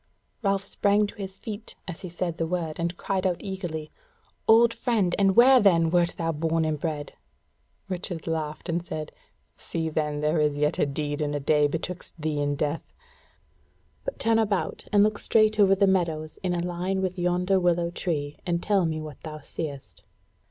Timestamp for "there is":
10.21-10.57